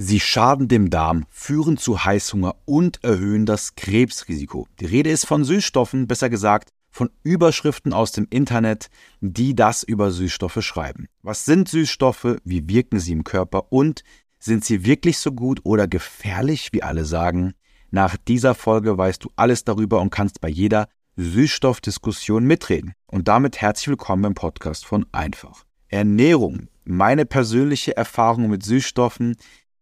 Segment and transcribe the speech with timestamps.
[0.00, 4.68] Sie schaden dem Darm, führen zu Heißhunger und erhöhen das Krebsrisiko.
[4.78, 8.90] Die Rede ist von Süßstoffen, besser gesagt von Überschriften aus dem Internet,
[9.20, 11.08] die das über Süßstoffe schreiben.
[11.22, 12.36] Was sind Süßstoffe?
[12.44, 13.72] Wie wirken sie im Körper?
[13.72, 14.04] Und
[14.38, 17.54] sind sie wirklich so gut oder gefährlich, wie alle sagen?
[17.90, 22.92] Nach dieser Folge weißt du alles darüber und kannst bei jeder Süßstoffdiskussion mitreden.
[23.08, 25.64] Und damit herzlich willkommen im Podcast von Einfach.
[25.88, 26.68] Ernährung.
[26.84, 29.36] Meine persönliche Erfahrung mit Süßstoffen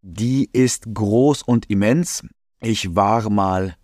[0.09, 2.25] die ist groß und immens.
[2.61, 3.75] Ich war mal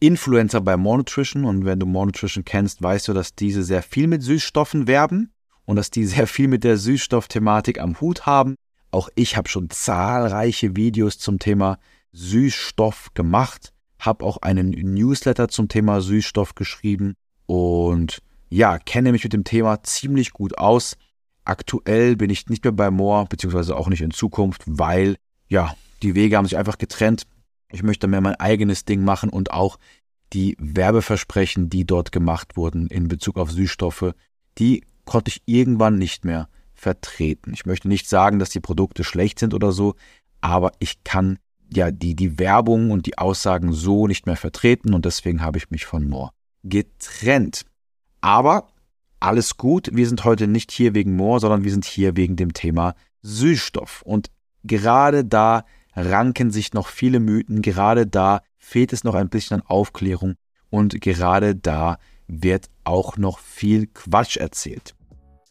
[0.00, 3.84] Influencer bei More Nutrition und wenn du More Nutrition kennst, weißt du, dass diese sehr
[3.84, 5.32] viel mit Süßstoffen werben
[5.66, 8.56] und dass die sehr viel mit der Süßstoffthematik am Hut haben.
[8.90, 11.78] Auch ich habe schon zahlreiche Videos zum Thema
[12.10, 17.14] Süßstoff gemacht, habe auch einen Newsletter zum Thema Süßstoff geschrieben
[17.46, 18.18] und
[18.50, 20.96] ja, kenne mich mit dem Thema ziemlich gut aus.
[21.44, 25.16] Aktuell bin ich nicht mehr bei More, beziehungsweise auch nicht in Zukunft, weil
[25.48, 27.26] ja, die Wege haben sich einfach getrennt.
[27.70, 29.78] Ich möchte mehr mein eigenes Ding machen und auch
[30.32, 34.12] die Werbeversprechen, die dort gemacht wurden in Bezug auf Süßstoffe,
[34.58, 37.52] die konnte ich irgendwann nicht mehr vertreten.
[37.54, 39.94] Ich möchte nicht sagen, dass die Produkte schlecht sind oder so,
[40.40, 41.38] aber ich kann
[41.72, 45.70] ja die, die Werbung und die Aussagen so nicht mehr vertreten und deswegen habe ich
[45.70, 46.30] mich von Moore
[46.62, 47.64] getrennt.
[48.20, 48.68] Aber
[49.20, 52.52] alles gut, wir sind heute nicht hier wegen Moore, sondern wir sind hier wegen dem
[52.52, 54.02] Thema Süßstoff.
[54.02, 54.30] Und
[54.68, 55.64] gerade da
[55.96, 60.36] ranken sich noch viele Mythen, gerade da fehlt es noch ein bisschen an Aufklärung
[60.70, 64.94] und gerade da wird auch noch viel Quatsch erzählt.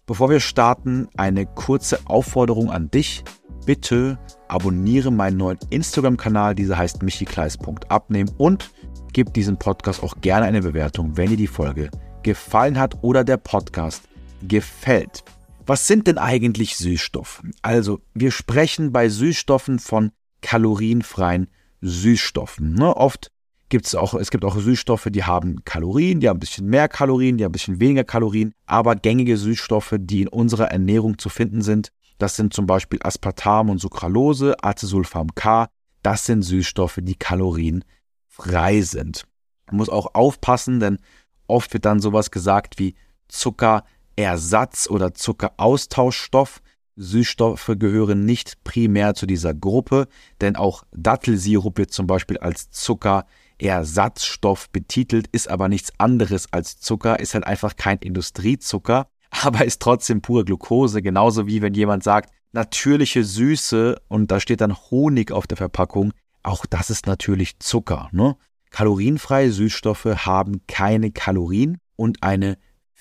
[0.05, 3.25] Bevor wir starten, eine kurze Aufforderung an dich.
[3.65, 8.71] Bitte abonniere meinen neuen Instagram-Kanal, dieser heißt michikleis.abnehmen und
[9.11, 11.89] gib diesem Podcast auch gerne eine Bewertung, wenn dir die Folge
[12.23, 14.07] gefallen hat oder der Podcast
[14.47, 15.25] gefällt.
[15.67, 17.43] Was sind denn eigentlich Süßstoffe?
[17.61, 21.49] Also, wir sprechen bei Süßstoffen von kalorienfreien
[21.81, 22.73] Süßstoffen.
[22.73, 22.95] Ne?
[22.95, 23.31] Oft
[23.67, 26.87] gibt es auch, es gibt auch Süßstoffe, die haben Kalorien, die haben ein bisschen mehr
[26.87, 31.27] Kalorien, die haben ein bisschen weniger Kalorien, aber gängige Süßstoffe, die in unserer Ernährung zu
[31.27, 35.67] finden sind, das sind zum Beispiel Aspartam und Sucralose, Acesulfam K,
[36.01, 39.25] das sind Süßstoffe, die kalorienfrei sind.
[39.67, 40.99] Man muss auch aufpassen, denn
[41.47, 42.95] oft wird dann sowas gesagt wie
[43.27, 43.83] Zucker
[44.17, 46.61] Ersatz- oder Zuckeraustauschstoff.
[46.97, 50.07] Süßstoffe gehören nicht primär zu dieser Gruppe,
[50.41, 57.19] denn auch Dattelsirup wird zum Beispiel als Zuckerersatzstoff betitelt, ist aber nichts anderes als Zucker,
[57.19, 62.31] ist halt einfach kein Industriezucker, aber ist trotzdem pure Glucose, genauso wie wenn jemand sagt,
[62.51, 68.09] natürliche Süße und da steht dann Honig auf der Verpackung, auch das ist natürlich Zucker.
[68.11, 68.35] Ne?
[68.71, 72.57] Kalorienfreie Süßstoffe haben keine Kalorien und eine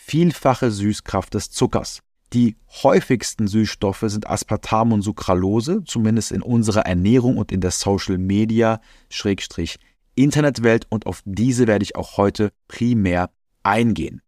[0.06, 2.00] vielfache Süßkraft des Zuckers.
[2.32, 8.16] Die häufigsten Süßstoffe sind Aspartam und Sucralose, zumindest in unserer Ernährung und in der Social
[8.16, 8.80] Media
[9.10, 9.78] Schrägstrich
[10.14, 13.30] Internetwelt und auf diese werde ich auch heute primär
[13.64, 14.22] eingehen.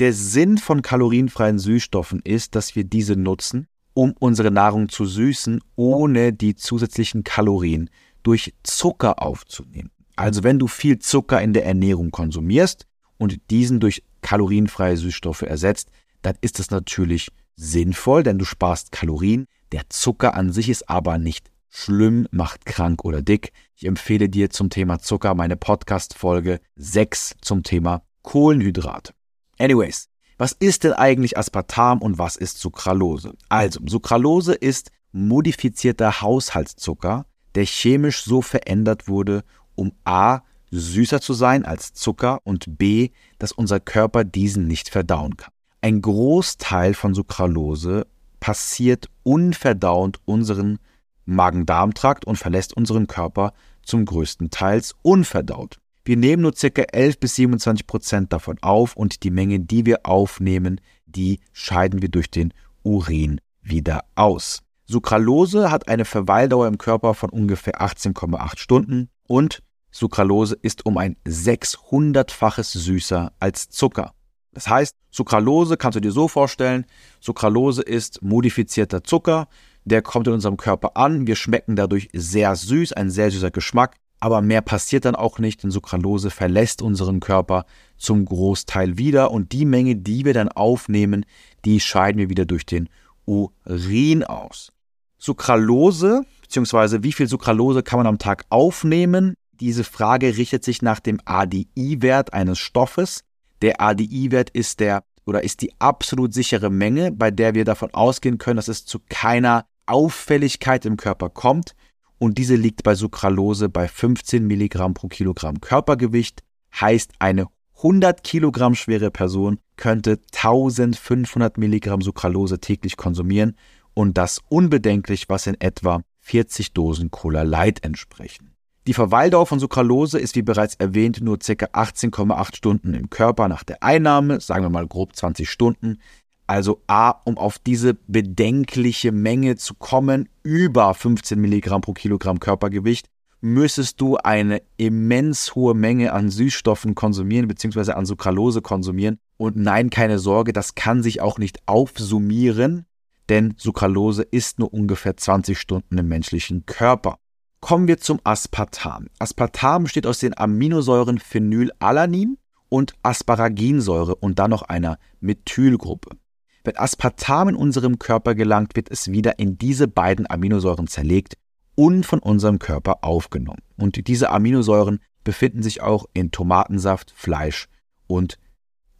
[0.00, 5.60] Der Sinn von kalorienfreien Süßstoffen ist, dass wir diese nutzen, um unsere Nahrung zu süßen,
[5.76, 7.88] ohne die zusätzlichen Kalorien
[8.24, 9.90] durch Zucker aufzunehmen.
[10.16, 12.86] Also wenn du viel Zucker in der Ernährung konsumierst
[13.16, 15.90] und diesen durch kalorienfreie Süßstoffe ersetzt,
[16.22, 19.46] dann ist das natürlich sinnvoll, denn du sparst Kalorien.
[19.72, 23.52] Der Zucker an sich ist aber nicht schlimm, macht krank oder dick.
[23.76, 29.12] Ich empfehle dir zum Thema Zucker meine Podcast-Folge 6 zum Thema Kohlenhydrate.
[29.58, 33.34] Anyways, was ist denn eigentlich Aspartam und was ist Sucralose?
[33.48, 39.44] Also, Sucralose ist modifizierter Haushaltszucker, der chemisch so verändert wurde,
[39.74, 45.36] um A süßer zu sein als Zucker und b, dass unser Körper diesen nicht verdauen
[45.36, 45.52] kann.
[45.80, 48.06] Ein Großteil von Sucralose
[48.38, 50.78] passiert unverdauend unseren
[51.24, 55.78] Magen-Darm-Trakt und verlässt unseren Körper zum größten Teils unverdaut.
[56.04, 56.82] Wir nehmen nur ca.
[56.82, 62.08] 11 bis 27 Prozent davon auf und die Menge, die wir aufnehmen, die scheiden wir
[62.08, 62.52] durch den
[62.82, 64.62] Urin wieder aus.
[64.86, 71.16] Sucralose hat eine Verweildauer im Körper von ungefähr 18,8 Stunden und Sucralose ist um ein
[71.26, 74.12] 600-faches süßer als Zucker.
[74.52, 76.86] Das heißt, Sucralose kannst du dir so vorstellen,
[77.20, 79.48] Sucralose ist modifizierter Zucker,
[79.84, 83.96] der kommt in unserem Körper an, wir schmecken dadurch sehr süß, ein sehr süßer Geschmack,
[84.20, 87.64] aber mehr passiert dann auch nicht, denn Sucralose verlässt unseren Körper
[87.96, 91.24] zum Großteil wieder und die Menge, die wir dann aufnehmen,
[91.64, 92.88] die scheiden wir wieder durch den
[93.24, 94.72] Urin aus.
[95.18, 101.00] Sucralose, beziehungsweise wie viel Sucralose kann man am Tag aufnehmen, diese Frage richtet sich nach
[101.00, 103.22] dem ADI-Wert eines Stoffes.
[103.62, 108.38] Der ADI-Wert ist der oder ist die absolut sichere Menge, bei der wir davon ausgehen
[108.38, 111.74] können, dass es zu keiner Auffälligkeit im Körper kommt.
[112.18, 116.42] und diese liegt bei Sucralose bei 15 Milligramm pro Kilogramm Körpergewicht.
[116.78, 117.46] Heißt, eine
[117.76, 123.56] 100 Kilogramm schwere Person könnte 1500 Milligramm Sucralose täglich konsumieren
[123.94, 128.54] und das unbedenklich, was in etwa 40 Dosen Cola Light entsprechen.
[128.86, 131.52] Die Verweildauer von Sucralose ist wie bereits erwähnt nur ca.
[131.52, 135.98] 18,8 Stunden im Körper nach der Einnahme, sagen wir mal grob 20 Stunden.
[136.46, 143.06] Also A, um auf diese bedenkliche Menge zu kommen, über 15 Milligramm pro Kilogramm Körpergewicht,
[143.42, 149.18] müsstest du eine immens hohe Menge an Süßstoffen konsumieren, beziehungsweise an Sucralose konsumieren.
[149.36, 152.86] Und nein, keine Sorge, das kann sich auch nicht aufsummieren,
[153.28, 157.18] denn Sucralose ist nur ungefähr 20 Stunden im menschlichen Körper.
[157.60, 159.08] Kommen wir zum Aspartam.
[159.18, 162.38] Aspartam besteht aus den Aminosäuren Phenylalanin
[162.70, 166.16] und Asparaginsäure und dann noch einer Methylgruppe.
[166.64, 171.34] Wenn Aspartam in unserem Körper gelangt, wird es wieder in diese beiden Aminosäuren zerlegt
[171.74, 173.62] und von unserem Körper aufgenommen.
[173.76, 177.68] Und diese Aminosäuren befinden sich auch in Tomatensaft, Fleisch
[178.06, 178.38] und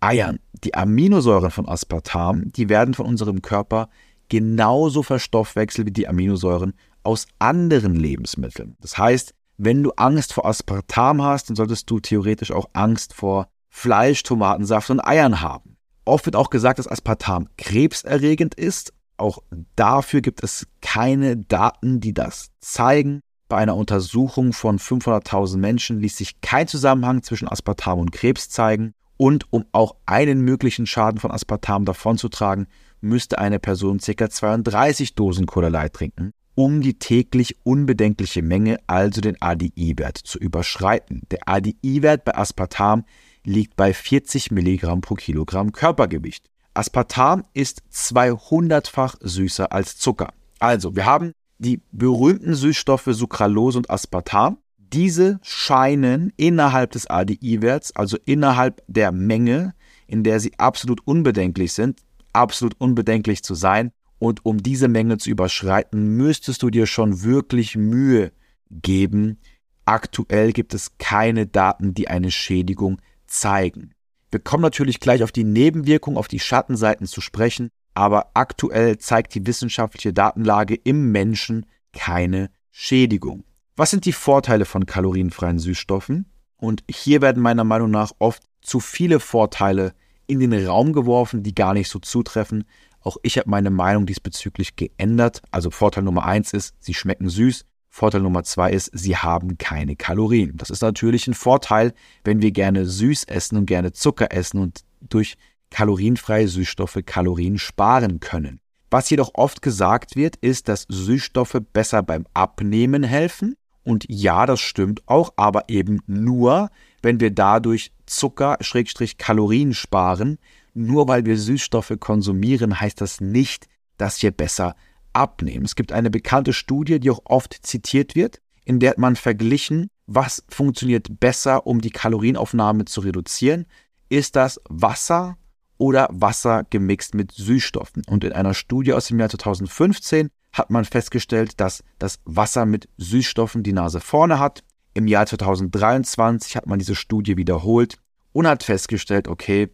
[0.01, 0.39] Eiern.
[0.65, 3.89] Die Aminosäuren von Aspartam, die werden von unserem Körper
[4.29, 8.77] genauso verstoffwechselt wie die Aminosäuren aus anderen Lebensmitteln.
[8.81, 13.49] Das heißt, wenn du Angst vor Aspartam hast, dann solltest du theoretisch auch Angst vor
[13.69, 15.77] Fleisch, Tomatensaft und Eiern haben.
[16.05, 18.93] Oft wird auch gesagt, dass Aspartam krebserregend ist.
[19.17, 19.39] Auch
[19.77, 23.21] dafür gibt es keine Daten, die das zeigen.
[23.49, 28.93] Bei einer Untersuchung von 500.000 Menschen ließ sich kein Zusammenhang zwischen Aspartam und Krebs zeigen.
[29.17, 32.67] Und um auch einen möglichen Schaden von Aspartam davonzutragen,
[33.03, 34.31] müsste eine Person ca.
[34.31, 41.23] 32 Dosen Cola Light trinken, um die täglich unbedenkliche Menge, also den ADI-Wert, zu überschreiten.
[41.31, 43.07] Der ADI-Wert bei Aspartam
[43.45, 46.51] liegt bei 40 Milligramm pro Kilogramm Körpergewicht.
[46.75, 50.35] Aspartam ist 200-fach süßer als Zucker.
[50.59, 54.59] Also, wir haben die berühmten Süßstoffe Sucralose und Aspartam.
[54.77, 59.73] Diese scheinen innerhalb des ADI-Werts, also innerhalb der Menge,
[60.07, 62.01] in der sie absolut unbedenklich sind,
[62.35, 63.93] absolut unbedenklich zu sein.
[64.21, 68.33] Und um diese Menge zu überschreiten, müsstest du dir schon wirklich Mühe
[68.71, 69.39] geben.
[69.87, 73.93] Aktuell gibt es keine Daten, die eine Schädigung zeigen.
[74.31, 79.35] Wir kommen natürlich gleich auf die Nebenwirkung, auf die Schattenseiten zu sprechen, aber aktuell zeigt
[79.35, 81.65] die wissenschaftliche Datenlage im Menschen
[81.95, 83.45] keine Schädigung.
[83.75, 86.31] Was sind die Vorteile von kalorienfreien Süßstoffen?
[86.59, 89.95] Und hier werden meiner Meinung nach oft zu viele Vorteile
[90.27, 92.65] in den Raum geworfen, die gar nicht so zutreffen.
[93.03, 95.43] Auch ich habe meine Meinung diesbezüglich geändert.
[95.51, 97.65] Also Vorteil Nummer eins ist, sie schmecken süß.
[97.89, 100.57] Vorteil Nummer zwei ist, sie haben keine Kalorien.
[100.57, 101.93] Das ist natürlich ein Vorteil,
[102.25, 105.37] wenn wir gerne süß essen und gerne Zucker essen und durch
[105.71, 108.61] kalorienfreie Süßstoffe Kalorien sparen können.
[108.91, 113.55] Was jedoch oft gesagt wird, ist, dass Süßstoffe besser beim Abnehmen helfen.
[113.85, 116.71] Und ja, das stimmt auch, aber eben nur,
[117.03, 120.39] wenn wir dadurch Zucker-Kalorien sparen.
[120.75, 124.77] Nur weil wir Süßstoffe konsumieren, heißt das nicht, dass wir besser
[125.13, 125.65] abnehmen.
[125.65, 130.45] Es gibt eine bekannte Studie, die auch oft zitiert wird, in der man verglichen, was
[130.49, 133.67] funktioniert besser, um die Kalorienaufnahme zu reduzieren.
[134.09, 135.37] Ist das Wasser
[135.79, 138.03] oder Wasser gemixt mit Süßstoffen?
[138.07, 142.89] Und in einer Studie aus dem Jahr 2015 hat man festgestellt, dass das Wasser mit
[142.97, 144.63] Süßstoffen die Nase vorne hat.
[144.95, 147.99] Im Jahr 2023 hat man diese Studie wiederholt
[148.33, 149.71] und hat festgestellt, okay,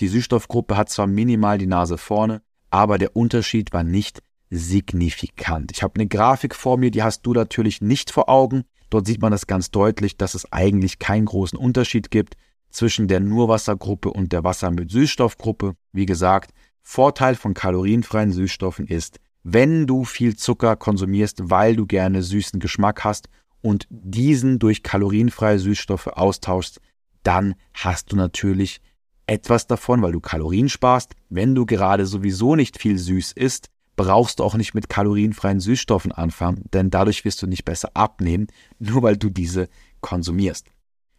[0.00, 5.72] die Süßstoffgruppe hat zwar minimal die Nase vorne, aber der Unterschied war nicht signifikant.
[5.72, 8.64] Ich habe eine Grafik vor mir, die hast du natürlich nicht vor Augen.
[8.90, 12.36] Dort sieht man das ganz deutlich, dass es eigentlich keinen großen Unterschied gibt
[12.70, 15.74] zwischen der Nurwassergruppe und der Wasser mit Süßstoffgruppe.
[15.92, 16.52] Wie gesagt,
[16.82, 23.04] Vorteil von kalorienfreien Süßstoffen ist, wenn du viel Zucker konsumierst, weil du gerne süßen Geschmack
[23.04, 23.28] hast
[23.60, 26.80] und diesen durch kalorienfreie Süßstoffe austauschst,
[27.22, 28.80] dann hast du natürlich
[29.28, 31.14] etwas davon, weil du Kalorien sparst.
[31.28, 36.12] Wenn du gerade sowieso nicht viel süß isst, brauchst du auch nicht mit kalorienfreien Süßstoffen
[36.12, 38.46] anfangen, denn dadurch wirst du nicht besser abnehmen,
[38.78, 39.68] nur weil du diese
[40.00, 40.66] konsumierst.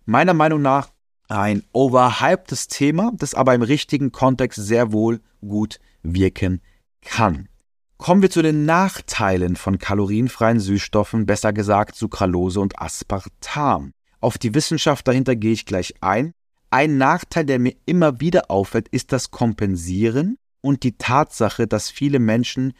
[0.05, 0.89] Meiner Meinung nach
[1.27, 6.61] ein overhypedes Thema, das aber im richtigen Kontext sehr wohl gut wirken
[7.01, 7.47] kann.
[7.97, 13.91] Kommen wir zu den Nachteilen von kalorienfreien Süßstoffen, besser gesagt Sucralose und Aspartam.
[14.21, 16.33] Auf die Wissenschaft dahinter gehe ich gleich ein.
[16.71, 22.19] Ein Nachteil, der mir immer wieder auffällt, ist das Kompensieren und die Tatsache, dass viele
[22.19, 22.73] Menschen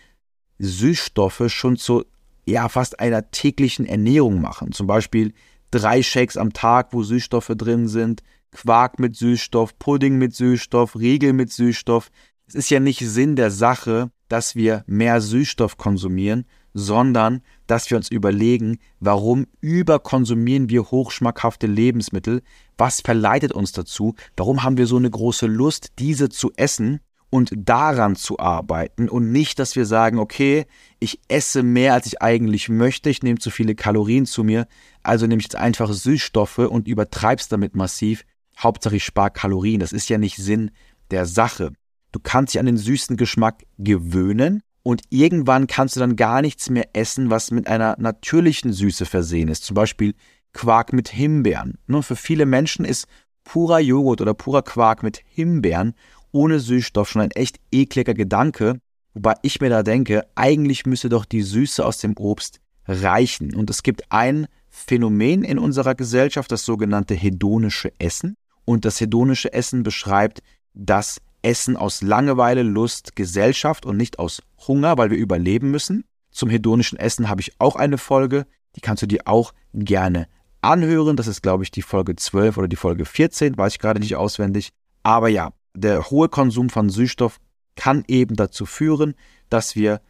[0.60, 2.06] Süßstoffe schon zu
[2.46, 4.72] ja fast einer täglichen Ernährung machen.
[4.72, 5.34] Zum Beispiel
[5.72, 11.34] drei Shakes am Tag, wo Süßstoffe drin sind, Quark mit Süßstoff, Pudding mit Süßstoff, Riegel
[11.34, 12.10] mit Süßstoff.
[12.48, 17.98] Es ist ja nicht Sinn der Sache, dass wir mehr Süßstoff konsumieren, sondern dass wir
[17.98, 22.42] uns überlegen, warum überkonsumieren wir hochschmackhafte Lebensmittel,
[22.78, 27.00] was verleitet uns dazu, warum haben wir so eine große Lust, diese zu essen
[27.30, 30.66] und daran zu arbeiten und nicht, dass wir sagen, okay,
[31.00, 34.68] ich esse mehr, als ich eigentlich möchte, ich nehme zu viele Kalorien zu mir,
[35.04, 38.26] also nehme ich jetzt einfach Süßstoffe und übertreib's damit massiv.
[38.58, 40.72] Hauptsache ich spare Kalorien, das ist ja nicht Sinn
[41.12, 41.74] der Sache.
[42.12, 46.72] Du kannst dich an den süßen Geschmack gewöhnen und irgendwann kannst du dann gar nichts
[46.72, 49.64] mehr essen, was mit einer natürlichen Süße versehen ist.
[49.64, 50.16] Zum Beispiel
[50.52, 51.78] Quark mit Himbeeren.
[51.86, 53.06] Nur für viele Menschen ist
[53.44, 55.94] purer Joghurt oder purer Quark mit Himbeeren
[56.32, 58.80] ohne Süßstoff schon ein echt ekliger Gedanke,
[59.14, 63.54] wobei ich mir da denke, eigentlich müsste doch die Süße aus dem Obst reichen.
[63.54, 68.34] Und es gibt ein Phänomen in unserer Gesellschaft, das sogenannte hedonische Essen.
[68.66, 70.42] Und das hedonische Essen beschreibt
[70.74, 76.04] das Essen aus Langeweile, Lust, Gesellschaft und nicht aus Hunger, weil wir überleben müssen.
[76.32, 80.28] Zum hedonischen Essen habe ich auch eine Folge, die kannst du dir auch gerne
[80.62, 81.16] anhören.
[81.16, 84.16] Das ist, glaube ich, die Folge 12 oder die Folge 14, weiß ich gerade nicht
[84.16, 84.70] auswendig.
[85.04, 87.40] Aber ja, der hohe Konsum von Süßstoff
[87.76, 89.16] kann eben dazu führen,
[89.50, 90.02] dass wir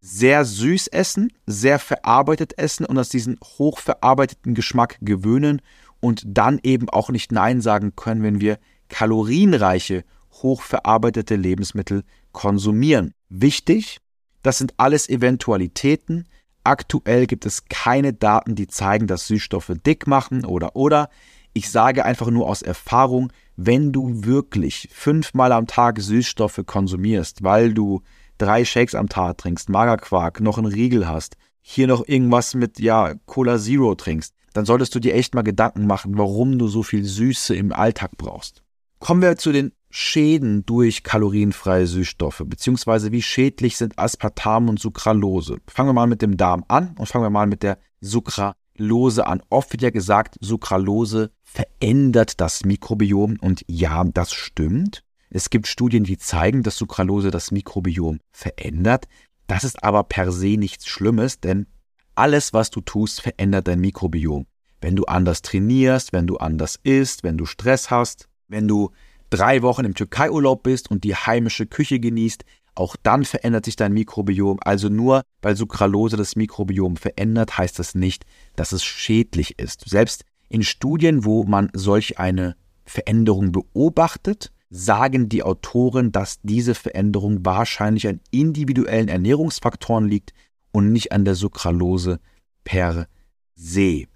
[0.00, 5.60] sehr süß essen, sehr verarbeitet essen und aus diesem hochverarbeiteten Geschmack gewöhnen
[6.00, 10.04] und dann eben auch nicht Nein sagen können, wenn wir kalorienreiche,
[10.42, 13.12] hochverarbeitete Lebensmittel konsumieren.
[13.28, 13.98] Wichtig,
[14.42, 16.28] das sind alles Eventualitäten.
[16.64, 21.08] Aktuell gibt es keine Daten, die zeigen, dass Süßstoffe dick machen oder oder.
[21.52, 27.72] Ich sage einfach nur aus Erfahrung, wenn du wirklich fünfmal am Tag Süßstoffe konsumierst, weil
[27.72, 28.02] du
[28.38, 33.14] drei Shakes am Tag trinkst, Magerquark, noch einen Riegel hast, hier noch irgendwas mit, ja,
[33.24, 37.04] Cola Zero trinkst, dann solltest du dir echt mal Gedanken machen, warum du so viel
[37.04, 38.62] Süße im Alltag brauchst.
[38.98, 45.56] Kommen wir zu den Schäden durch kalorienfreie Süßstoffe, beziehungsweise wie schädlich sind Aspartam und Sucralose.
[45.66, 49.40] Fangen wir mal mit dem Darm an und fangen wir mal mit der Sucralose an.
[49.48, 55.02] Oft wird ja gesagt, Sucralose verändert das Mikrobiom und ja, das stimmt.
[55.30, 59.08] Es gibt Studien, die zeigen, dass Sucralose das Mikrobiom verändert.
[59.46, 61.68] Das ist aber per se nichts Schlimmes, denn
[62.14, 64.44] alles, was du tust, verändert dein Mikrobiom.
[64.78, 68.90] Wenn du anders trainierst, wenn du anders isst, wenn du Stress hast, wenn du
[69.30, 73.92] drei Wochen im Türkei-Urlaub bist und die heimische Küche genießt, auch dann verändert sich dein
[73.92, 74.58] Mikrobiom.
[74.60, 79.88] Also nur weil Sucralose das Mikrobiom verändert, heißt das nicht, dass es schädlich ist.
[79.88, 82.54] Selbst in Studien, wo man solch eine
[82.84, 90.32] Veränderung beobachtet, sagen die Autoren, dass diese Veränderung wahrscheinlich an individuellen Ernährungsfaktoren liegt
[90.72, 92.20] und nicht an der Sucralose
[92.64, 93.06] per
[93.54, 94.06] se.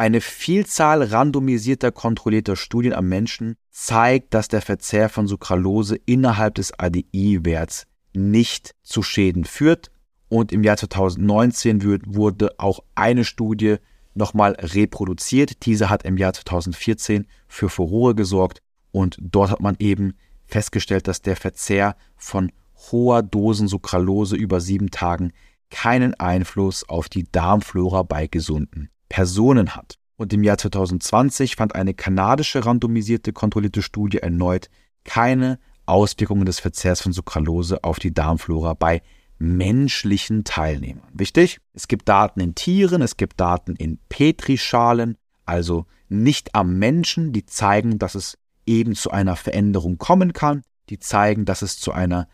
[0.00, 6.72] Eine Vielzahl randomisierter kontrollierter Studien am Menschen zeigt, dass der Verzehr von Sucralose innerhalb des
[6.78, 9.90] ADI-Werts nicht zu Schäden führt.
[10.28, 13.78] Und im Jahr 2019 wurde auch eine Studie
[14.14, 15.66] nochmal reproduziert.
[15.66, 18.62] Diese hat im Jahr 2014 für Furore gesorgt
[18.92, 20.14] und dort hat man eben
[20.46, 22.52] festgestellt, dass der Verzehr von
[22.92, 25.32] hoher Dosen Sucralose über sieben Tagen
[25.70, 29.98] keinen Einfluss auf die Darmflora bei gesunden Personen hat.
[30.16, 34.68] Und im Jahr 2020 fand eine kanadische randomisierte kontrollierte Studie erneut
[35.04, 39.02] keine Auswirkungen des Verzehrs von Sucralose auf die Darmflora bei
[39.38, 41.08] menschlichen Teilnehmern.
[41.12, 47.32] Wichtig, es gibt Daten in Tieren, es gibt Daten in Petrischalen, also nicht am Menschen,
[47.32, 48.36] die zeigen, dass es
[48.66, 52.28] eben zu einer Veränderung kommen kann, die zeigen, dass es zu einer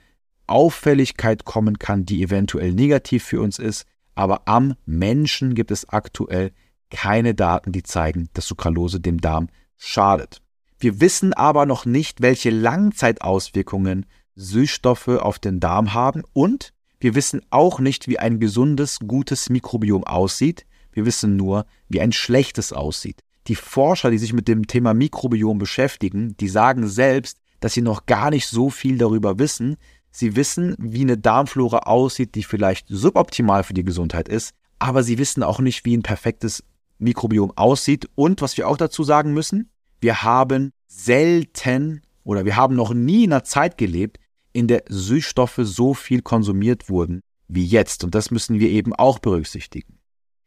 [0.47, 6.53] Auffälligkeit kommen kann, die eventuell negativ für uns ist, aber am Menschen gibt es aktuell
[6.91, 10.41] keine Daten, die zeigen, dass Sucralose dem Darm schadet.
[10.79, 16.73] Wir wissen aber noch nicht, welche Langzeitauswirkungen Süßstoffe auf den Darm haben und
[17.05, 20.65] wir wissen auch nicht, wie ein gesundes, gutes Mikrobiom aussieht.
[20.91, 23.21] Wir wissen nur, wie ein schlechtes aussieht.
[23.47, 28.07] Die Forscher, die sich mit dem Thema Mikrobiom beschäftigen, die sagen selbst, dass sie noch
[28.07, 29.77] gar nicht so viel darüber wissen.
[30.11, 35.19] Sie wissen, wie eine Darmflora aussieht, die vielleicht suboptimal für die Gesundheit ist, aber sie
[35.19, 36.65] wissen auch nicht, wie ein perfektes
[37.05, 38.09] Mikrobiom aussieht.
[38.15, 39.71] Und was wir auch dazu sagen müssen,
[40.01, 44.19] wir haben selten oder wir haben noch nie in einer Zeit gelebt,
[44.53, 48.05] in der Süßstoffe so viel konsumiert wurden wie jetzt.
[48.05, 49.99] Und das müssen wir eben auch berücksichtigen.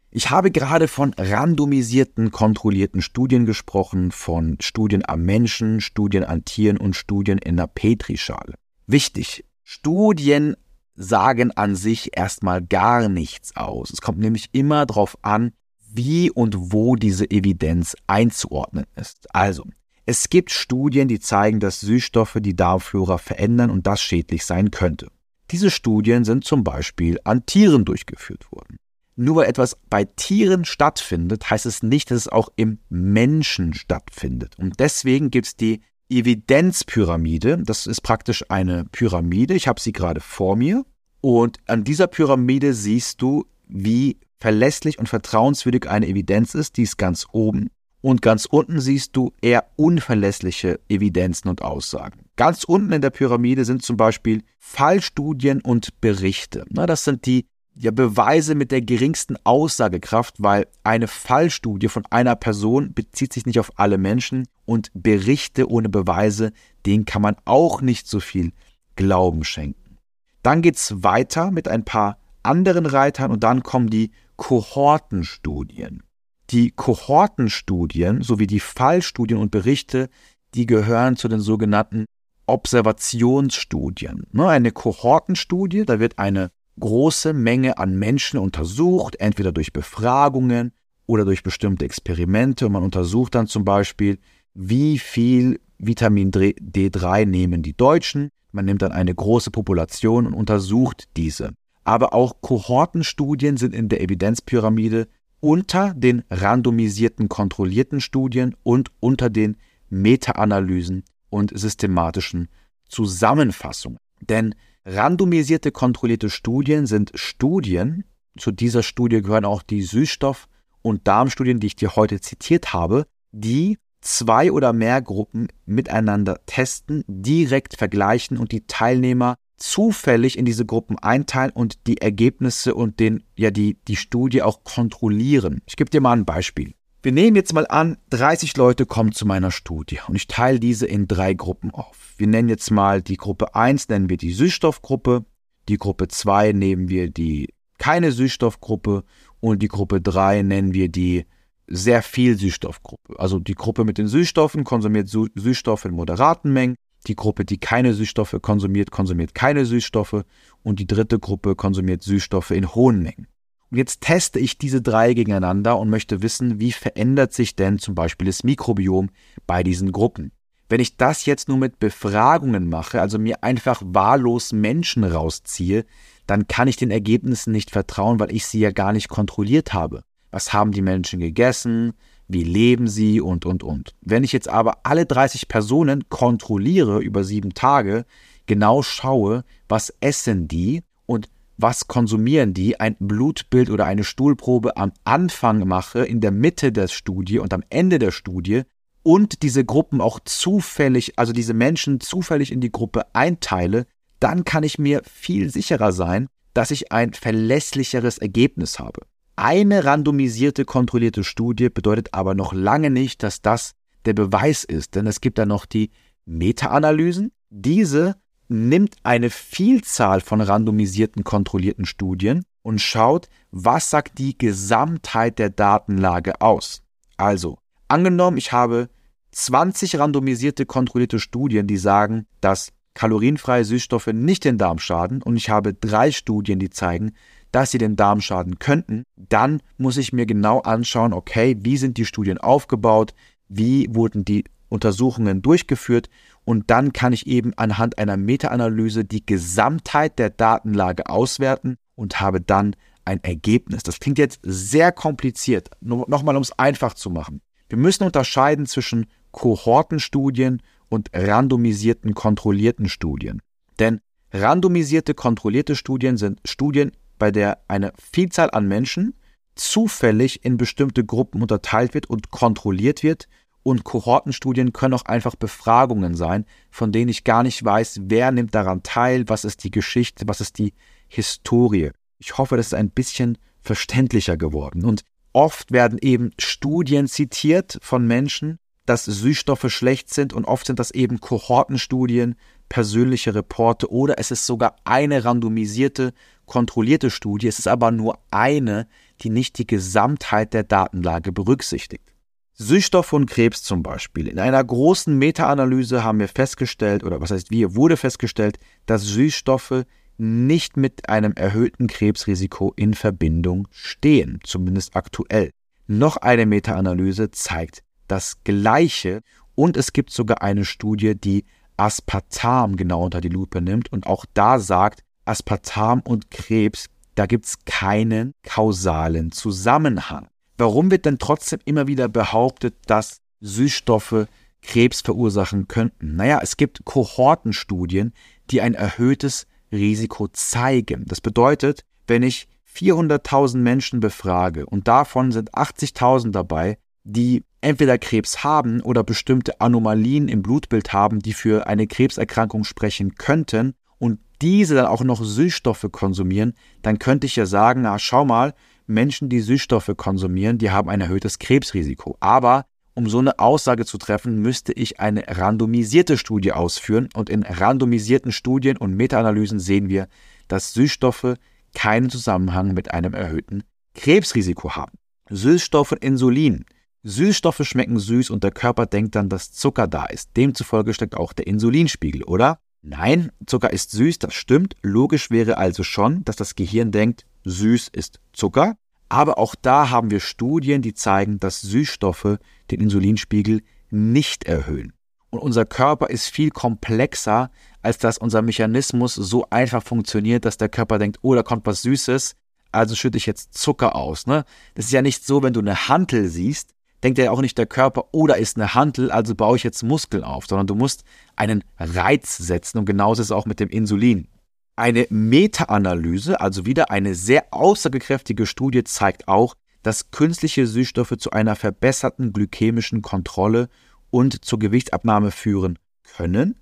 [0.09, 6.77] Ich habe gerade von randomisierten, kontrollierten Studien gesprochen, von Studien am Menschen, Studien an Tieren
[6.77, 8.55] und Studien in der Petrischale.
[8.87, 10.55] Wichtig, Studien
[10.95, 13.91] sagen an sich erstmal gar nichts aus.
[13.91, 15.51] Es kommt nämlich immer darauf an,
[15.89, 19.33] wie und wo diese Evidenz einzuordnen ist.
[19.33, 19.65] Also,
[20.05, 25.09] es gibt Studien, die zeigen, dass Süßstoffe die Darmflora verändern und das schädlich sein könnte.
[25.51, 28.77] Diese Studien sind zum Beispiel an Tieren durchgeführt worden.
[29.15, 34.55] Nur weil etwas bei Tieren stattfindet, heißt es nicht, dass es auch im Menschen stattfindet.
[34.59, 37.57] Und deswegen gibt es die Evidenzpyramide.
[37.65, 39.55] Das ist praktisch eine Pyramide.
[39.55, 40.85] Ich habe sie gerade vor mir.
[41.19, 46.77] Und an dieser Pyramide siehst du, wie verlässlich und vertrauenswürdig eine Evidenz ist.
[46.77, 47.69] Die ist ganz oben.
[48.01, 52.21] Und ganz unten siehst du eher unverlässliche Evidenzen und Aussagen.
[52.35, 56.63] Ganz unten in der Pyramide sind zum Beispiel Fallstudien und Berichte.
[56.69, 57.45] das sind die
[57.79, 63.59] ja, Beweise mit der geringsten Aussagekraft, weil eine Fallstudie von einer Person bezieht sich nicht
[63.59, 66.51] auf alle Menschen und Berichte ohne Beweise,
[66.85, 68.51] denen kann man auch nicht so viel
[68.95, 69.97] Glauben schenken.
[70.43, 76.03] Dann geht's weiter mit ein paar anderen Reitern und dann kommen die Kohortenstudien.
[76.51, 80.09] Die Kohortenstudien sowie die Fallstudien und Berichte,
[80.53, 82.05] die gehören zu den sogenannten
[82.45, 84.27] Observationsstudien.
[84.31, 90.71] Ne, eine Kohortenstudie, da wird eine große Menge an Menschen untersucht, entweder durch Befragungen
[91.05, 92.67] oder durch bestimmte Experimente.
[92.67, 94.19] Und man untersucht dann zum Beispiel,
[94.53, 98.29] wie viel Vitamin D3 nehmen die Deutschen.
[98.51, 101.51] Man nimmt dann eine große Population und untersucht diese.
[101.87, 105.07] Aber auch Kohortenstudien sind in der Evidenzpyramide
[105.39, 109.55] unter den randomisierten kontrollierten Studien und unter den
[109.87, 112.49] Meta-Analysen und systematischen
[112.89, 113.99] Zusammenfassungen.
[114.19, 114.53] Denn
[114.83, 118.03] Randomisierte kontrollierte Studien sind Studien,
[118.37, 120.47] zu dieser Studie gehören auch die Süßstoff-
[120.81, 127.05] und Darmstudien, die ich dir heute zitiert habe, die zwei oder mehr Gruppen miteinander testen,
[127.07, 133.23] direkt vergleichen und die Teilnehmer zufällig in diese Gruppen einteilen und die Ergebnisse und den,
[133.35, 135.61] ja, die, die Studie auch kontrollieren.
[135.65, 136.73] Ich gebe dir mal ein Beispiel.
[137.03, 140.87] Wir nehmen jetzt mal an, 30 Leute kommen zu meiner Studie und ich teile diese
[140.87, 142.13] in drei Gruppen auf.
[142.17, 145.25] Wir nennen jetzt mal die Gruppe 1, nennen wir die Süßstoffgruppe,
[145.69, 149.03] die Gruppe 2 nehmen wir die keine Süßstoffgruppe
[149.39, 151.25] und die Gruppe 3 nennen wir die
[151.67, 153.19] sehr viel Süßstoffgruppe.
[153.19, 156.75] Also die Gruppe mit den Süßstoffen konsumiert Süßstoffe in moderaten Mengen,
[157.07, 160.23] die Gruppe, die keine Süßstoffe konsumiert, konsumiert keine Süßstoffe
[160.63, 163.27] und die dritte Gruppe konsumiert Süßstoffe in hohen Mengen.
[163.69, 167.95] Und jetzt teste ich diese drei gegeneinander und möchte wissen, wie verändert sich denn zum
[167.95, 169.09] Beispiel das Mikrobiom
[169.45, 170.31] bei diesen Gruppen.
[170.69, 175.85] Wenn ich das jetzt nur mit Befragungen mache, also mir einfach wahllos Menschen rausziehe,
[176.27, 180.03] dann kann ich den Ergebnissen nicht vertrauen, weil ich sie ja gar nicht kontrolliert habe.
[180.31, 181.93] Was haben die Menschen gegessen?
[182.27, 183.21] Wie leben sie?
[183.21, 183.95] Und, und, und.
[184.01, 188.05] Wenn ich jetzt aber alle 30 Personen kontrolliere über sieben Tage,
[188.45, 194.91] genau schaue, was essen die und was konsumieren die, ein Blutbild oder eine Stuhlprobe am
[195.03, 198.63] Anfang mache, in der Mitte der Studie und am Ende der Studie
[199.03, 203.85] und diese Gruppen auch zufällig, also diese Menschen zufällig in die Gruppe einteile,
[204.19, 209.01] dann kann ich mir viel sicherer sein, dass ich ein verlässlicheres Ergebnis habe.
[209.39, 213.73] Eine randomisierte, kontrollierte Studie bedeutet aber noch lange nicht, dass das
[214.05, 215.91] der Beweis ist, denn es gibt da noch die
[216.25, 217.31] Meta-Analysen.
[217.51, 218.15] Diese
[218.47, 226.41] nimmt eine Vielzahl von randomisierten kontrollierten Studien und schaut, was sagt die Gesamtheit der Datenlage
[226.41, 226.81] aus.
[227.15, 228.89] Also, angenommen, ich habe
[229.33, 235.51] 20 randomisierte kontrollierte Studien, die sagen, dass kalorienfreie Süßstoffe nicht den Darm schaden und ich
[235.51, 237.11] habe drei Studien, die zeigen,
[237.51, 241.97] dass sie den Darm schaden könnten, dann muss ich mir genau anschauen, okay, wie sind
[241.97, 243.13] die Studien aufgebaut,
[243.47, 246.09] wie wurden die Untersuchungen durchgeführt
[246.43, 252.41] und dann kann ich eben anhand einer Meta-Analyse die Gesamtheit der Datenlage auswerten und habe
[252.41, 253.83] dann ein Ergebnis.
[253.83, 255.69] Das klingt jetzt sehr kompliziert.
[255.79, 257.41] Nochmal, um es einfach zu machen.
[257.69, 263.41] Wir müssen unterscheiden zwischen Kohortenstudien und randomisierten kontrollierten Studien.
[263.79, 263.99] Denn
[264.31, 269.15] randomisierte kontrollierte Studien sind Studien, bei der eine Vielzahl an Menschen
[269.55, 273.27] zufällig in bestimmte Gruppen unterteilt wird und kontrolliert wird
[273.67, 278.55] und Kohortenstudien können auch einfach Befragungen sein, von denen ich gar nicht weiß, wer nimmt
[278.55, 280.73] daran teil, was ist die Geschichte, was ist die
[281.09, 281.91] Historie.
[282.17, 284.85] Ich hoffe, das ist ein bisschen verständlicher geworden.
[284.85, 285.03] Und
[285.33, 290.91] oft werden eben Studien zitiert von Menschen, dass Süßstoffe schlecht sind und oft sind das
[290.91, 292.35] eben Kohortenstudien,
[292.69, 296.13] persönliche Reporte oder es ist sogar eine randomisierte,
[296.45, 297.47] kontrollierte Studie.
[297.47, 298.87] Es ist aber nur eine,
[299.21, 302.13] die nicht die Gesamtheit der Datenlage berücksichtigt.
[302.53, 304.27] Süßstoffe und Krebs zum Beispiel.
[304.27, 309.83] In einer großen Meta-Analyse haben wir festgestellt, oder was heißt wir, wurde festgestellt, dass Süßstoffe
[310.17, 315.51] nicht mit einem erhöhten Krebsrisiko in Verbindung stehen, zumindest aktuell.
[315.85, 319.21] Noch eine Meta-Analyse zeigt das Gleiche
[319.55, 321.45] und es gibt sogar eine Studie, die
[321.77, 327.45] Aspartam genau unter die Lupe nimmt und auch da sagt, Aspartam und Krebs, da gibt
[327.45, 330.27] es keinen kausalen Zusammenhang.
[330.57, 334.27] Warum wird denn trotzdem immer wieder behauptet, dass Süßstoffe
[334.61, 336.15] Krebs verursachen könnten?
[336.15, 338.13] Naja, es gibt Kohortenstudien,
[338.49, 341.05] die ein erhöhtes Risiko zeigen.
[341.05, 348.43] Das bedeutet, wenn ich 400.000 Menschen befrage und davon sind 80.000 dabei, die entweder Krebs
[348.43, 354.75] haben oder bestimmte Anomalien im Blutbild haben, die für eine Krebserkrankung sprechen könnten und diese
[354.75, 358.53] dann auch noch Süßstoffe konsumieren, dann könnte ich ja sagen, na schau mal,
[358.85, 362.15] Menschen, die Süßstoffe konsumieren, die haben ein erhöhtes Krebsrisiko.
[362.19, 367.43] Aber um so eine Aussage zu treffen, müsste ich eine randomisierte Studie ausführen und in
[367.43, 370.07] randomisierten Studien und Meta-Analysen sehen wir,
[370.47, 371.35] dass Süßstoffe
[371.75, 374.97] keinen Zusammenhang mit einem erhöhten Krebsrisiko haben.
[375.29, 376.65] Süßstoffe und Insulin.
[377.07, 380.35] Süßstoffe schmecken süß und der Körper denkt dann, dass Zucker da ist.
[380.35, 382.59] Demzufolge steckt auch der Insulinspiegel, oder?
[382.81, 384.75] Nein, Zucker ist süß, das stimmt.
[384.81, 388.75] Logisch wäre also schon, dass das Gehirn denkt, süß ist Zucker.
[389.07, 392.39] Aber auch da haben wir Studien, die zeigen, dass Süßstoffe
[392.71, 394.91] den Insulinspiegel nicht erhöhen.
[395.29, 400.67] Und unser Körper ist viel komplexer, als dass unser Mechanismus so einfach funktioniert, dass der
[400.67, 402.35] Körper denkt, oh, da kommt was Süßes,
[402.73, 404.27] also schütte ich jetzt Zucker aus.
[404.27, 404.43] Ne?
[404.75, 407.65] Das ist ja nicht so, wenn du eine Hantel siehst, denkt ja auch nicht der
[407.65, 411.03] Körper, oh, da ist eine Hantel, also baue ich jetzt Muskeln auf, sondern du musst
[411.35, 414.27] einen Reiz setzen und genauso ist es auch mit dem Insulin.
[414.75, 421.55] Eine Meta-Analyse, also wieder eine sehr aussagekräftige Studie, zeigt auch, dass künstliche Süßstoffe zu einer
[421.55, 423.69] verbesserten glykämischen Kontrolle
[424.09, 426.55] und zur Gewichtsabnahme führen können.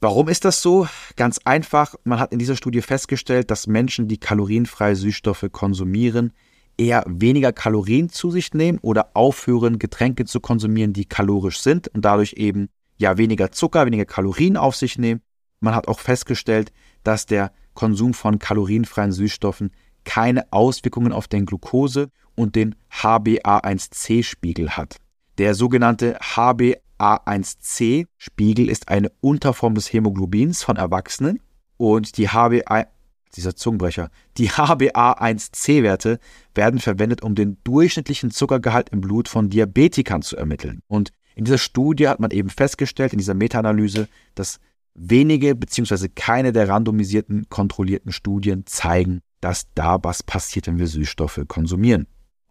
[0.00, 0.86] Warum ist das so?
[1.16, 6.32] Ganz einfach, man hat in dieser Studie festgestellt, dass Menschen, die kalorienfreie Süßstoffe konsumieren,
[6.78, 12.04] eher weniger Kalorien zu sich nehmen oder aufhören, Getränke zu konsumieren, die kalorisch sind und
[12.04, 15.22] dadurch eben ja weniger Zucker, weniger Kalorien auf sich nehmen.
[15.60, 19.70] Man hat auch festgestellt, dass der Konsum von kalorienfreien Süßstoffen
[20.04, 24.96] keine Auswirkungen auf den Glucose und den HbA1c-Spiegel hat.
[25.38, 31.40] Der sogenannte HbA1c-Spiegel ist eine Unterform des Hämoglobins von Erwachsenen
[31.76, 32.86] und die HbA
[33.34, 34.10] dieser Zungenbrecher.
[34.38, 36.18] Die HbA1c-Werte
[36.54, 40.80] werden verwendet, um den durchschnittlichen Zuckergehalt im Blut von Diabetikern zu ermitteln.
[40.86, 44.58] Und in dieser Studie hat man eben festgestellt, in dieser Meta-Analyse, dass
[44.94, 46.08] wenige bzw.
[46.14, 52.06] keine der randomisierten kontrollierten Studien zeigen, dass da was passiert, wenn wir Süßstoffe konsumieren.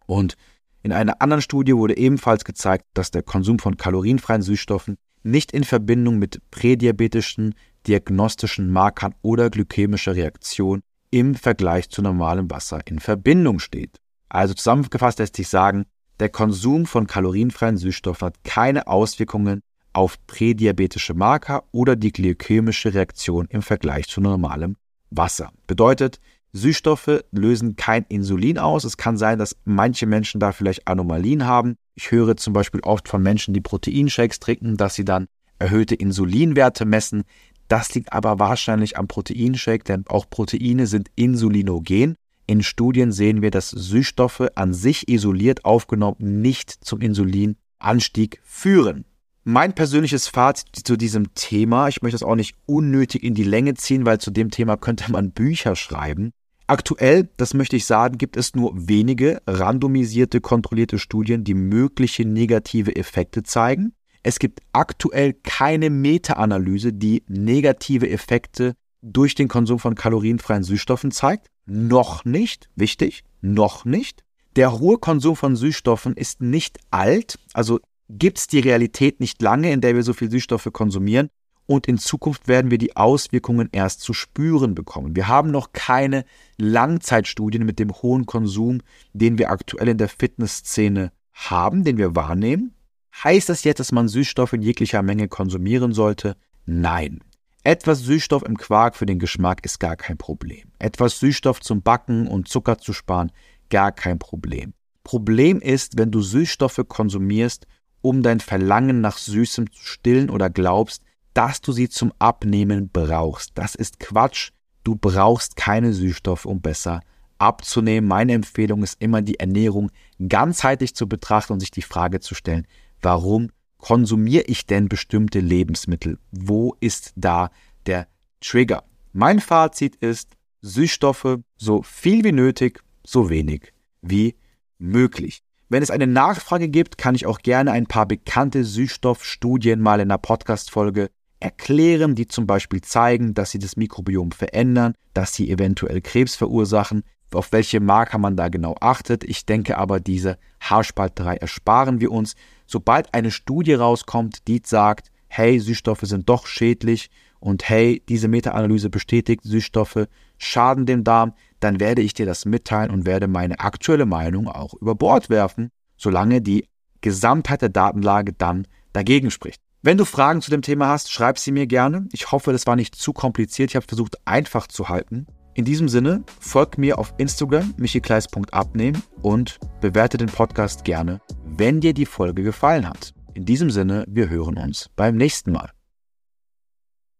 [0.06, 0.36] Und
[0.82, 5.64] in einer anderen Studie wurde ebenfalls gezeigt, dass der Konsum von kalorienfreien Süßstoffen nicht in
[5.64, 7.54] Verbindung mit prädiabetischen
[7.86, 13.98] diagnostischen Markern oder glykämischer Reaktion im Vergleich zu normalem Wasser in Verbindung steht.
[14.28, 15.86] Also zusammengefasst lässt sich sagen,
[16.18, 19.60] der Konsum von kalorienfreien Süßstoffen hat keine Auswirkungen
[19.92, 24.76] auf prädiabetische Marker oder die glykämische Reaktion im Vergleich zu normalem
[25.10, 25.52] Wasser.
[25.66, 26.20] Bedeutet,
[26.52, 28.84] Süßstoffe lösen kein Insulin aus.
[28.84, 31.76] Es kann sein, dass manche Menschen da vielleicht Anomalien haben.
[31.94, 35.26] Ich höre zum Beispiel oft von Menschen, die Proteinshakes trinken, dass sie dann
[35.58, 37.24] erhöhte Insulinwerte messen.
[37.68, 42.16] Das liegt aber wahrscheinlich am Proteinshake, denn auch Proteine sind insulinogen.
[42.46, 49.04] In Studien sehen wir, dass Süßstoffe an sich isoliert aufgenommen nicht zum Insulinanstieg führen.
[49.42, 53.74] Mein persönliches Fazit zu diesem Thema, ich möchte das auch nicht unnötig in die Länge
[53.74, 56.30] ziehen, weil zu dem Thema könnte man Bücher schreiben.
[56.68, 62.96] Aktuell, das möchte ich sagen, gibt es nur wenige randomisierte, kontrollierte Studien, die mögliche negative
[62.96, 63.92] Effekte zeigen.
[64.26, 71.46] Es gibt aktuell keine Meta-Analyse, die negative Effekte durch den Konsum von kalorienfreien Süßstoffen zeigt.
[71.64, 74.24] Noch nicht, wichtig, noch nicht.
[74.56, 79.70] Der hohe Konsum von Süßstoffen ist nicht alt, also gibt es die Realität nicht lange,
[79.70, 81.28] in der wir so viel Süßstoffe konsumieren
[81.66, 85.14] und in Zukunft werden wir die Auswirkungen erst zu spüren bekommen.
[85.14, 86.24] Wir haben noch keine
[86.58, 88.80] Langzeitstudien mit dem hohen Konsum,
[89.12, 92.75] den wir aktuell in der Fitnessszene haben, den wir wahrnehmen.
[93.24, 96.36] Heißt das jetzt, dass man Süßstoff in jeglicher Menge konsumieren sollte?
[96.66, 97.20] Nein.
[97.62, 100.70] Etwas Süßstoff im Quark für den Geschmack ist gar kein Problem.
[100.78, 103.32] Etwas Süßstoff zum Backen und Zucker zu sparen,
[103.70, 104.74] gar kein Problem.
[105.02, 107.66] Problem ist, wenn du Süßstoffe konsumierst,
[108.02, 111.02] um dein Verlangen nach Süßem zu stillen oder glaubst,
[111.34, 113.52] dass du sie zum Abnehmen brauchst.
[113.54, 114.50] Das ist Quatsch.
[114.84, 117.00] Du brauchst keine Süßstoffe, um besser
[117.38, 118.08] abzunehmen.
[118.08, 119.90] Meine Empfehlung ist immer, die Ernährung
[120.28, 122.66] ganzheitlich zu betrachten und sich die Frage zu stellen,
[123.06, 126.18] warum konsumiere ich denn bestimmte Lebensmittel?
[126.32, 127.50] Wo ist da
[127.86, 128.08] der
[128.40, 128.82] Trigger?
[129.12, 134.34] Mein Fazit ist, Süßstoffe so viel wie nötig, so wenig wie
[134.78, 135.44] möglich.
[135.68, 140.10] Wenn es eine Nachfrage gibt, kann ich auch gerne ein paar bekannte Süßstoffstudien mal in
[140.10, 146.00] einer Podcast-Folge erklären, die zum Beispiel zeigen, dass sie das Mikrobiom verändern, dass sie eventuell
[146.00, 149.22] Krebs verursachen, auf welche Marker man da genau achtet.
[149.22, 152.34] Ich denke aber, diese Haarspalterei ersparen wir uns.
[152.66, 158.90] Sobald eine Studie rauskommt, die sagt, hey, Süßstoffe sind doch schädlich und hey, diese Meta-Analyse
[158.90, 160.06] bestätigt, Süßstoffe
[160.38, 164.74] schaden dem Darm, dann werde ich dir das mitteilen und werde meine aktuelle Meinung auch
[164.74, 166.68] über Bord werfen, solange die
[167.00, 169.60] Gesamtheit der Datenlage dann dagegen spricht.
[169.82, 172.08] Wenn du Fragen zu dem Thema hast, schreib sie mir gerne.
[172.12, 173.70] Ich hoffe, das war nicht zu kompliziert.
[173.70, 175.26] Ich habe versucht, einfach zu halten.
[175.56, 181.94] In diesem Sinne, folg mir auf Instagram, michikleis.abnehmen und bewerte den Podcast gerne, wenn dir
[181.94, 183.14] die Folge gefallen hat.
[183.32, 185.75] In diesem Sinne, wir hören uns beim nächsten Mal.